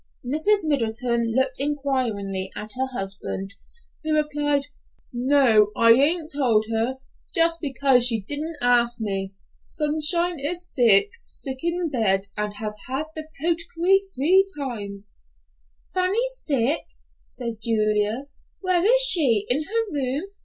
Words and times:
Mrs. 0.25 0.63
Middleton 0.63 1.31
looked 1.35 1.59
inquiringly 1.59 2.49
at 2.55 2.71
her 2.73 2.87
husband, 2.87 3.53
who 4.01 4.15
replied, 4.15 4.65
"No, 5.13 5.71
I 5.77 5.91
hain't 5.93 6.31
told 6.31 6.65
her, 6.71 6.97
jest 7.35 7.59
because 7.61 8.07
she 8.07 8.21
didn't 8.23 8.57
ask 8.63 8.99
me. 8.99 9.35
Sunshine 9.63 10.39
is 10.39 10.67
sick—sick 10.73 11.63
in 11.63 11.91
bed, 11.91 12.25
and 12.35 12.55
has 12.55 12.75
had 12.87 13.09
the 13.13 13.27
potecary 13.43 13.99
three 14.15 14.43
times." 14.57 15.11
"Fanny 15.93 16.25
sick," 16.33 16.87
said 17.23 17.61
Julia. 17.61 18.25
"Where 18.61 18.83
is 18.83 19.01
she? 19.01 19.45
In 19.51 19.65
her 19.65 19.85
room? 19.93 20.23